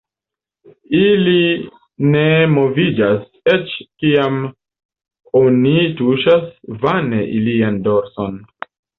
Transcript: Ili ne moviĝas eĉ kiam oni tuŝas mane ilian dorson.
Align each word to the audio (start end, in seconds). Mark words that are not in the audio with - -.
Ili 0.99 1.41
ne 2.13 2.21
moviĝas 2.53 3.27
eĉ 3.53 3.75
kiam 4.03 4.39
oni 5.41 5.73
tuŝas 5.99 6.47
mane 6.87 7.21
ilian 7.41 7.77
dorson. 7.89 8.41